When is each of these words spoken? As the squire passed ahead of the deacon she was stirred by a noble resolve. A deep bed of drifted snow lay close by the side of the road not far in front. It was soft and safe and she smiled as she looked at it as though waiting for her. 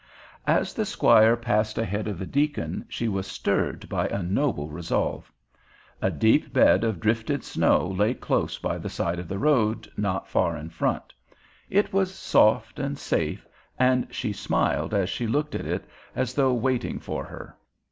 As 0.47 0.73
the 0.73 0.83
squire 0.83 1.37
passed 1.37 1.77
ahead 1.77 2.07
of 2.07 2.17
the 2.17 2.25
deacon 2.25 2.85
she 2.89 3.07
was 3.07 3.27
stirred 3.27 3.87
by 3.87 4.07
a 4.07 4.23
noble 4.23 4.67
resolve. 4.67 5.31
A 6.01 6.09
deep 6.09 6.51
bed 6.51 6.83
of 6.83 6.99
drifted 6.99 7.43
snow 7.43 7.85
lay 7.85 8.15
close 8.15 8.57
by 8.57 8.79
the 8.79 8.89
side 8.89 9.19
of 9.19 9.27
the 9.27 9.37
road 9.37 9.91
not 9.97 10.27
far 10.27 10.57
in 10.57 10.69
front. 10.71 11.13
It 11.69 11.93
was 11.93 12.15
soft 12.15 12.79
and 12.79 12.97
safe 12.97 13.45
and 13.77 14.07
she 14.09 14.33
smiled 14.33 14.95
as 14.95 15.07
she 15.07 15.27
looked 15.27 15.53
at 15.53 15.67
it 15.67 15.85
as 16.15 16.33
though 16.33 16.51
waiting 16.55 16.97
for 16.97 17.23
her. 17.25 17.55